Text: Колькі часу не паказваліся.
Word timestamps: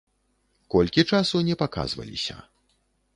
Колькі 0.75 1.05
часу 1.13 1.41
не 1.49 1.55
паказваліся. 1.61 2.35